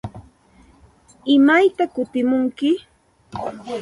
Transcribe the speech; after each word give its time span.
¿Imaytaq 1.35 1.89
kutimunki? 1.95 2.69